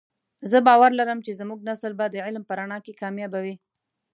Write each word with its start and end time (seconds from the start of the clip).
زه 0.49 0.57
باور 0.67 0.91
لرم 0.99 1.19
چې 1.25 1.31
زمونږ 1.39 1.59
نسل 1.69 1.91
به 1.99 2.05
د 2.09 2.15
علم 2.25 2.43
په 2.45 2.53
رڼا 2.59 2.77
کې 2.85 2.97
کامیابه 3.01 3.39
وی 3.45 3.55